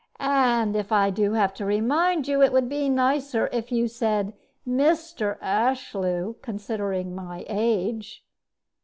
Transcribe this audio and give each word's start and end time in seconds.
"And, 0.19 0.75
if 0.75 0.91
I 0.91 1.11
do 1.11 1.33
have 1.33 1.53
to 1.53 1.63
remind 1.63 2.27
you, 2.27 2.41
it 2.41 2.51
would 2.51 2.67
be 2.67 2.89
nicer 2.89 3.47
if 3.53 3.71
you 3.71 3.87
said 3.87 4.33
'Mr. 4.67 5.37
Ashlew,' 5.43 6.37
considering 6.41 7.13
my 7.13 7.45
age." 7.47 8.25